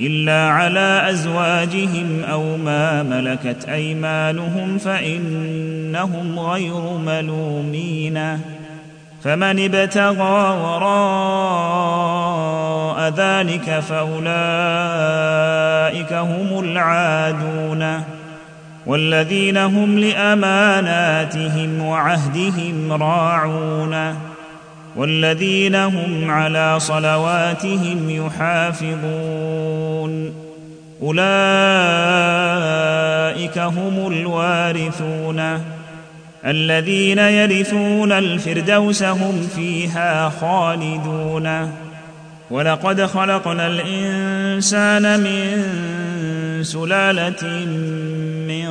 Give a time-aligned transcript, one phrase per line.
[0.00, 8.40] إلا على أزواجهم أو ما ملكت أيمانهم فإنهم غير ملومين.
[9.24, 10.88] فمن ابتغى وراء
[13.16, 14.22] ذلك فأولئك
[16.12, 18.02] هم العادون.
[18.86, 24.14] والذين هم لأماناتهم وعهدهم راعون.
[24.96, 29.87] والذين هم على صلواتهم يحافظون.
[31.02, 31.28] أولئك
[33.58, 35.62] هم الوارثون
[36.44, 41.72] الذين يرثون الفردوس هم فيها خالدون
[42.50, 45.64] ولقد خلقنا الإنسان من
[46.64, 47.66] سلالة
[48.48, 48.68] من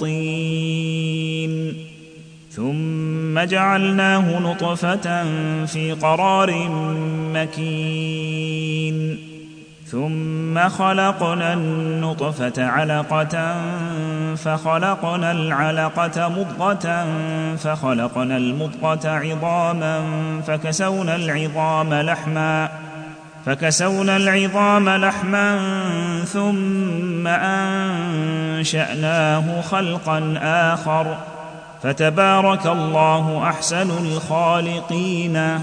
[0.00, 1.74] طين
[2.50, 5.24] ثم جعلناه نطفة
[5.66, 6.68] في قرار
[7.34, 8.71] مكين
[9.92, 13.56] ثم خلقنا النطفة علقة
[14.36, 17.06] فخلقنا العلقة مضغة
[17.56, 20.00] فخلقنا المضغة عظاما
[20.46, 22.68] فكسونا العظام لحما
[23.46, 25.58] فكسونا العظام لحما
[26.24, 27.26] ثم
[28.56, 31.16] أنشأناه خلقا آخر
[31.82, 35.62] فتبارك الله أحسن الخالقين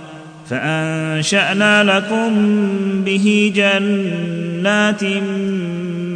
[0.51, 2.31] فأنشأنا لكم
[3.05, 5.03] به جنات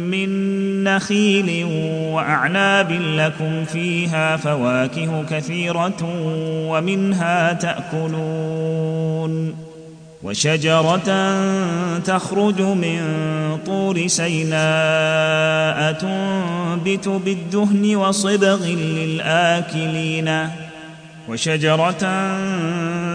[0.08, 1.64] من نخيل
[2.12, 5.96] وأعناب لكم فيها فواكه كثيرة
[6.68, 9.54] ومنها تأكلون
[10.22, 11.38] وشجرة
[11.98, 13.00] تخرج من
[13.66, 20.48] طور سيناء تنبت بالدهن وصبغ للآكلين
[21.28, 22.36] وشجرة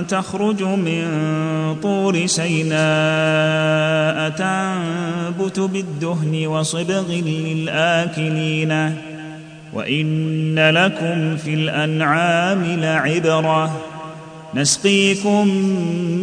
[0.01, 1.05] تخرج من
[1.83, 8.95] طور سيناء تنبت بالدهن وصبغ للآكلين.
[9.73, 13.81] وإن لكم في الأنعام لعبرة.
[14.55, 15.47] نسقيكم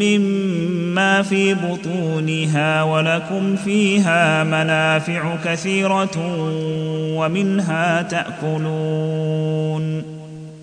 [0.01, 6.37] مما في بطونها ولكم فيها منافع كثيرة
[7.17, 10.18] ومنها تأكلون.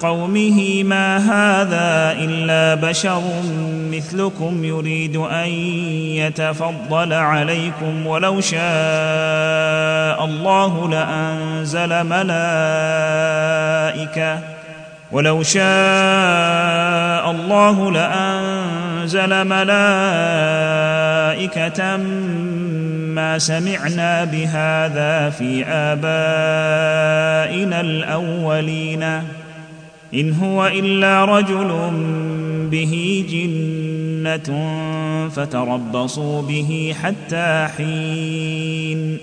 [0.00, 3.22] قومه ما هذا إلا بشر
[3.90, 5.48] مثلكم يريد أن
[6.16, 8.60] يتفضل عليكم ولو شاء
[10.24, 13.40] الله لأنزل ملائكة
[15.12, 21.00] ولو شاء الله لأنزل ملائكة
[23.14, 26.10] ما سمعنا بهذا في آبائنا
[27.80, 29.22] الأولين.
[30.14, 31.90] إن هو إلا رجل
[32.70, 34.50] به جنة
[35.28, 39.18] فتربصوا به حتى حين.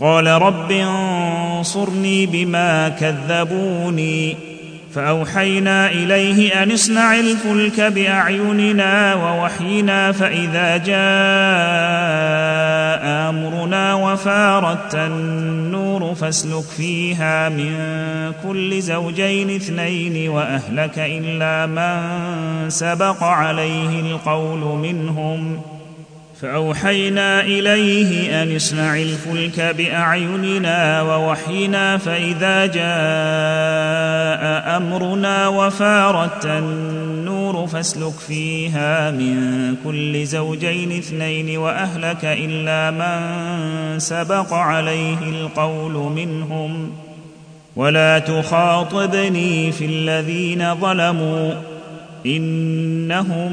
[0.00, 4.51] قال رب انصرني بما كذبوني.
[4.94, 11.02] فأوحينا إليه أن اصنع الفلك بأعيننا ووحينا فإذا جاء
[13.28, 17.74] أمرنا وفارت النور فاسلك فيها من
[18.42, 25.60] كل زوجين اثنين وأهلك إلا من سبق عليه القول منهم
[26.42, 32.82] فأوحينا إليه أن اصنع الفلك بأعيننا ووحينا فإذا جاء
[34.76, 45.92] أمرنا وفارت النور فاسلك فيها من كل زوجين اثنين وأهلك إلا من سبق عليه القول
[45.92, 46.92] منهم
[47.76, 51.52] ولا تخاطبني في الذين ظلموا
[52.26, 53.52] إنهم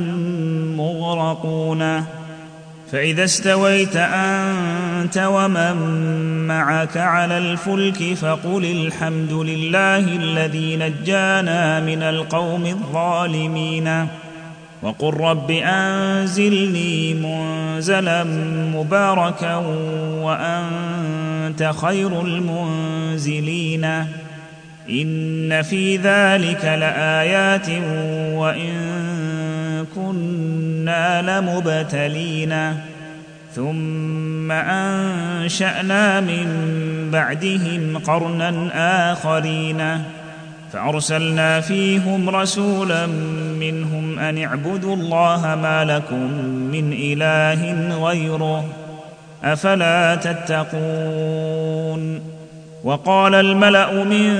[0.78, 2.19] مغرقون
[2.92, 5.78] فإذا استويت أنت ومن
[6.48, 14.08] معك على الفلك فقل الحمد لله الذي نجانا من القوم الظالمين.
[14.82, 18.24] وقل رب أنزلني منزلا
[18.76, 19.56] مباركا
[20.22, 23.86] وأنت خير المنزلين.
[24.90, 27.70] إن في ذلك لآيات
[28.34, 28.80] وإن
[29.96, 32.74] كنا لمبتلين.
[33.56, 36.48] ثم أنشأنا من
[37.14, 38.70] بعدهم قرنا
[39.12, 40.04] آخرين.
[40.74, 43.08] فأرسلنا فيهم رسولا
[43.60, 46.34] منهم أن اعبدوا الله ما لكم
[46.72, 48.66] من إله غيره.
[49.44, 51.60] أفلا تتقون؟
[52.84, 54.40] وقال الملأ من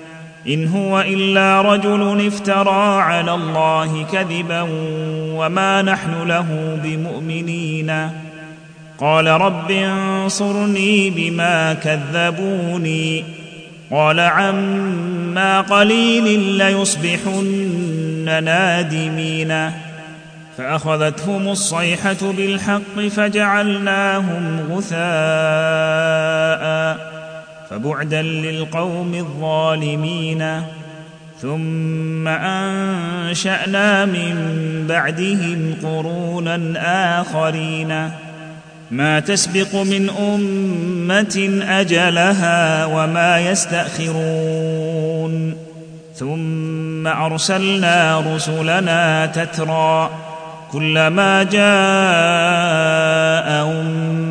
[0.47, 4.67] إن هو إلا رجل افترى على الله كذبا
[5.35, 8.09] وما نحن له بمؤمنين.
[8.99, 13.23] قال رب انصرني بما كذبوني.
[13.91, 19.71] قال عما قليل ليصبحن نادمين.
[20.57, 25.01] فأخذتهم الصيحة بالحق فجعلناهم غثاء.
[27.71, 30.61] فبعدا للقوم الظالمين
[31.41, 34.35] ثم أنشأنا من
[34.89, 36.59] بعدهم قرونا
[37.21, 38.11] آخرين.
[38.91, 45.33] ما تسبق من أمة أجلها وما يستأخرون.
[46.15, 50.09] ثم أرسلنا رسلنا تترى
[50.71, 51.61] كلما جاء
[53.71, 54.30] امه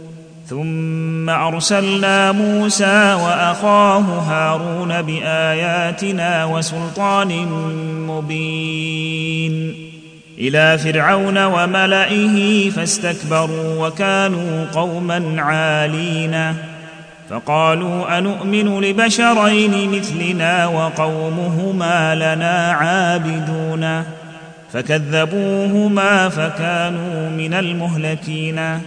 [0.51, 7.45] ثم أرسلنا موسى وأخاه هارون بآياتنا وسلطان
[8.07, 9.75] مبين
[10.37, 16.55] إلى فرعون وملئه فاستكبروا وكانوا قوما عالين
[17.29, 24.03] فقالوا انومن لبشرين مثلنا وقومهما لنا عابدون
[24.73, 28.79] فكذبوهما فكانوا من المهلكين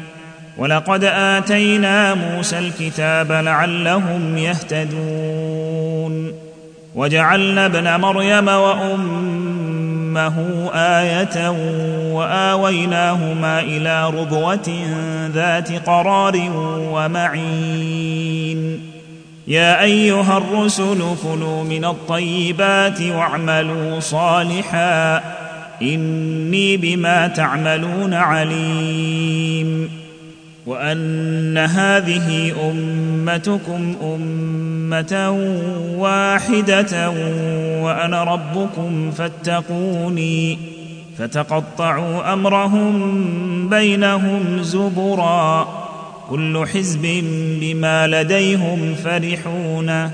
[0.58, 6.32] ولقد آتينا موسى الكتاب لعلهم يهتدون.
[6.94, 10.34] وجعلنا ابن مريم وأمه
[10.75, 11.50] آية
[12.12, 14.70] وآويناهما إلى ربوه
[15.34, 16.50] ذات قرار
[16.92, 18.80] ومعين.
[19.49, 25.23] يا أيها الرسل كلوا من الطيبات واعملوا صالحا.
[25.82, 30.03] إني بما تعملون عليم.
[30.66, 35.30] وأن هذه أمتكم أمة
[35.97, 37.11] واحدة
[37.80, 40.59] وأنا ربكم فاتقوني
[41.18, 45.68] فتقطعوا أمرهم بينهم زبرا
[46.30, 47.25] كل حزب
[47.61, 50.11] بما لديهم فرحون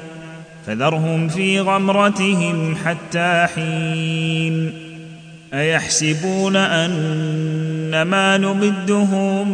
[0.66, 4.72] فذرهم في غمرتهم حتى حين
[5.54, 6.90] أيحسبون أن
[7.94, 9.48] ما نمدهم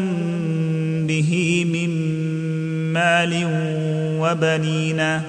[1.06, 1.90] به من
[2.92, 3.46] مال
[4.20, 5.20] وبنين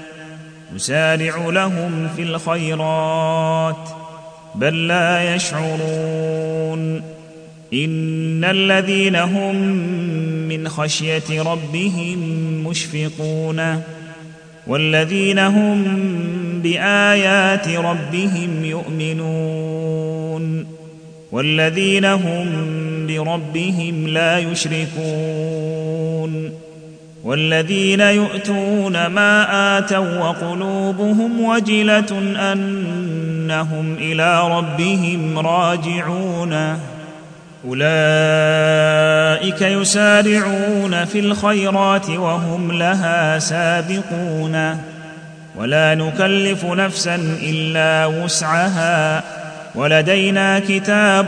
[0.76, 3.90] نسارع لهم في الخيرات
[4.56, 7.02] بل لا يشعرون.
[7.74, 9.56] إن الذين هم
[10.48, 12.20] من خشية ربهم
[12.68, 13.82] مشفقون
[14.68, 15.84] والذين هم
[16.64, 20.68] بآيات ربهم يؤمنون
[21.32, 22.48] والذين هم
[23.08, 25.98] بربهم لا يشركون
[27.24, 36.80] والذين يؤتون ما آتوا وقلوبهم وجلة أنهم إلى ربهم راجعون
[37.68, 44.78] أولئك يسارعون في الخيرات وهم لها سابقون
[45.56, 49.24] ولا نكلف نفسا إلا وسعها
[49.76, 51.28] ولدينا كتاب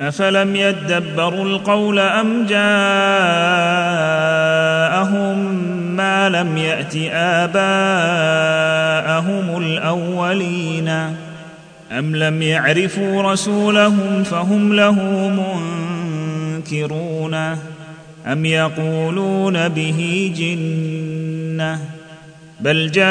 [0.00, 2.60] افلم يدبروا القول ام جاءهم
[5.96, 7.56] ما لم يات اباءهم
[9.62, 10.88] الاولين
[11.92, 14.94] ام لم يعرفوا رسولهم فهم له
[16.58, 17.34] منكرون
[18.26, 21.78] ام يقولون به جنه
[22.60, 23.10] بل جاءهم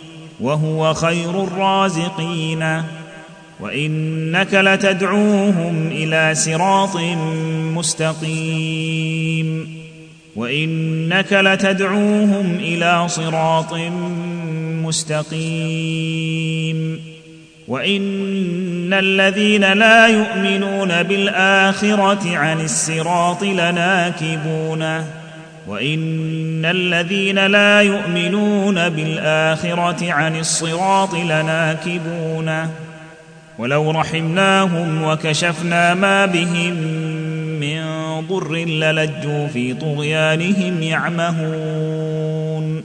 [0.41, 2.83] وهو خير الرازقين.
[3.59, 6.95] وإنك لتدعوهم إلى صراط
[7.75, 9.81] مستقيم.
[10.35, 13.73] وإنك لتدعوهم إلى صراط
[14.83, 17.01] مستقيم.
[17.67, 25.05] وإن الذين لا يؤمنون بالآخرة عن الصراط لناكبون.
[25.67, 32.67] وان الذين لا يؤمنون بالاخره عن الصراط لناكبون
[33.57, 36.73] ولو رحمناهم وكشفنا ما بهم
[37.59, 37.81] من
[38.27, 42.83] ضر للجوا في طغيانهم يعمهون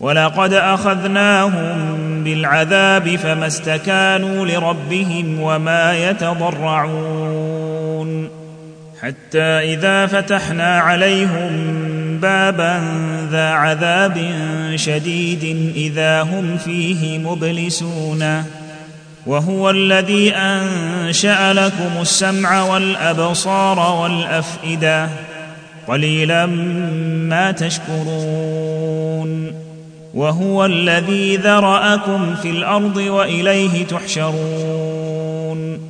[0.00, 7.60] ولقد اخذناهم بالعذاب فما استكانوا لربهم وما يتضرعون
[9.02, 11.50] حتى إذا فتحنا عليهم
[12.22, 12.80] بابا
[13.30, 14.32] ذا عذاب
[14.76, 18.44] شديد إذا هم فيه مبلسون.
[19.26, 25.08] وهو الذي أنشأ لكم السمع والأبصار والأفئدة
[25.86, 26.46] قليلا
[27.26, 29.52] ما تشكرون.
[30.14, 35.89] وهو الذي ذرأكم في الأرض وإليه تحشرون.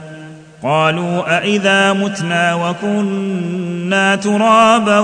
[0.63, 4.99] قالوا أإذا متنا وكنا ترابا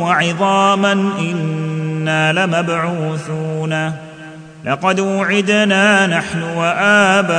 [0.00, 3.92] وعظاما إنا لمبعوثون
[4.64, 7.36] لقد وعدنا نحن وآباؤنا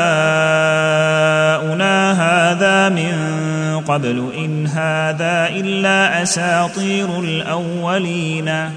[2.11, 3.13] هذا من
[3.87, 8.69] قبل إن هذا إلا أساطير الأولين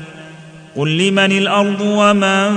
[0.77, 2.57] قل لمن الأرض ومن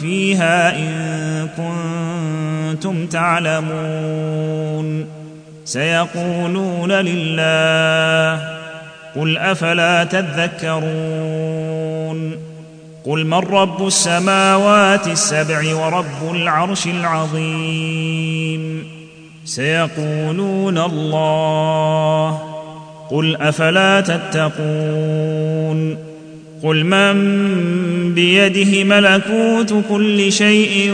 [0.00, 5.13] فيها إن كنتم تعلمون
[5.64, 8.54] سيقولون لله
[9.16, 11.54] قل أفلا تذكرون
[13.06, 18.84] قل من رب السماوات السبع ورب العرش العظيم
[19.44, 22.38] سيقولون الله
[23.10, 25.34] قل أفلا تتقون
[26.64, 27.14] قل من
[28.14, 30.92] بيده ملكوت كل شيء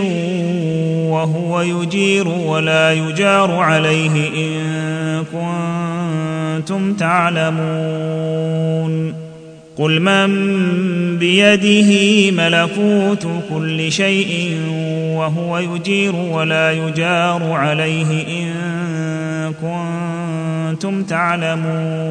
[1.10, 7.60] وهو يجير ولا يجار عليه إن كنتم تعلمون.
[9.76, 10.30] قل من
[11.18, 14.56] بيده ملكوت كل شيء
[15.16, 18.52] وهو يجير ولا يجار عليه إن
[19.62, 22.10] كنتم تعلمون.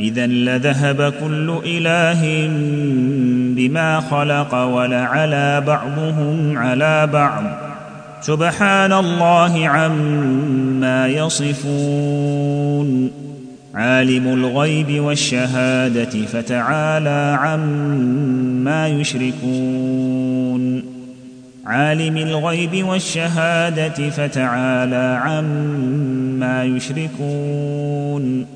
[0.00, 2.50] إذا لذهب كل إله
[3.56, 7.42] بما خلق ولعلى بعضهم على بعض.
[8.22, 13.10] سبحان الله عما يصفون.
[13.74, 20.82] عالم الغيب والشهادة فتعالى عما يشركون.
[21.66, 28.55] عالم الغيب والشهادة فتعالى عما يشركون.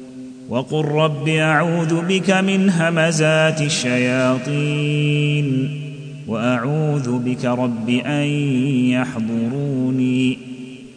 [0.51, 5.47] وقل رب أعوذ بك من همزات الشياطين
[6.27, 8.23] وأعوذ بك رب أن
[8.91, 10.37] يحضروني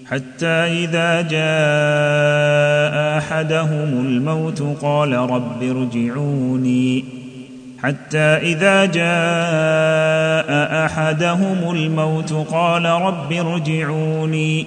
[0.06, 7.04] حتى إذا جاء أحدهم الموت قال رب ارجعوني
[7.82, 9.14] حتى إذا جاء
[10.86, 14.66] أحدهم الموت قال رب ارجعوني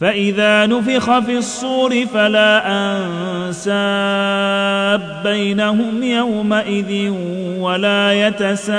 [0.00, 4.02] فإذا نفخ في الصور فلا أنساب
[5.24, 7.10] بينهم يومئذ
[7.58, 8.74] ولا يتساءلون.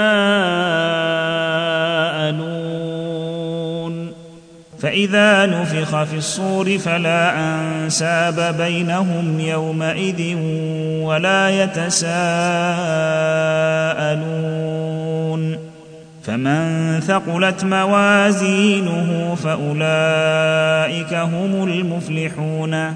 [4.79, 10.35] فإذا نفخ في الصور فلا أنساب بينهم يومئذ
[11.01, 12.05] ولا يتساءلون.
[16.25, 22.95] فمن ثقلت موازينه فأولئك هم المفلحون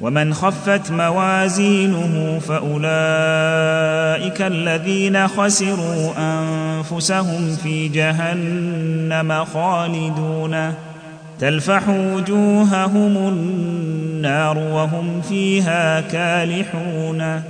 [0.00, 2.82] ومن خفت موازينه فأولئك
[4.42, 10.74] الذين خسروا أنفسهم في جهنم خالدون
[11.40, 17.42] تلفح وجوههم النار وهم فيها كالحون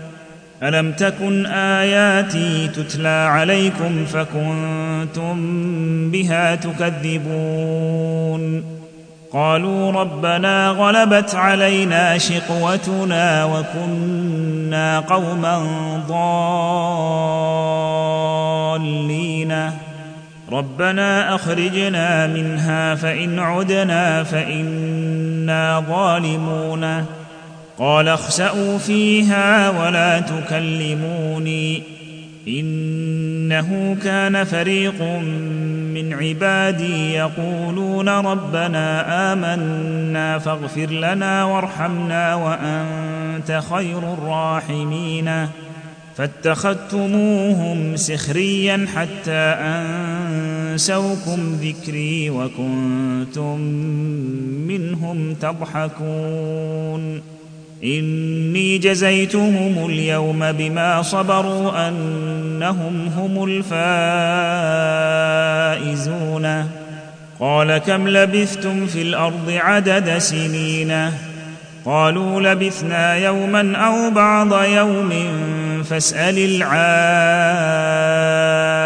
[0.65, 5.37] ألم تكن آياتي تتلى عليكم فكنتم
[6.11, 8.65] بها تكذبون؟
[9.33, 15.59] قالوا ربنا غلبت علينا شقوتنا وكنا قوما
[18.79, 19.71] ضالين.
[20.53, 27.05] ربنا أخرجنا منها فإن عدنا فإنا ظالمون.
[27.79, 31.83] قال اخسأوا فيها ولا تكلموني.
[32.49, 35.03] إنه كان فريق
[35.95, 45.49] من عبادي يقولون ربنا آمنا فاغفر لنا وارحمنا وأنت خير الراحمين.
[46.17, 53.59] فاتخذتموهم سخريا حتى أنسوكم ذكري وكنتم
[54.69, 57.34] منهم تضحكون.
[57.83, 63.45] إني جزيتهم اليوم بما صبروا أنهم هم
[65.85, 66.67] الفائزون.
[67.41, 71.11] قال كم لبثتم في الأرض عدد سنين؟
[71.85, 75.13] قالوا لبثنا يوما أو بعض يوم
[75.91, 76.39] فاسأل